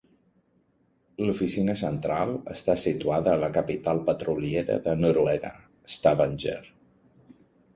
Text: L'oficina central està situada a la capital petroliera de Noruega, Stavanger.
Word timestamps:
L'oficina 1.25 1.75
central 1.81 2.31
està 2.55 2.75
situada 2.85 3.33
a 3.35 3.41
la 3.43 3.51
capital 3.59 4.01
petroliera 4.09 4.79
de 4.89 4.97
Noruega, 5.03 5.53
Stavanger. 5.99 6.59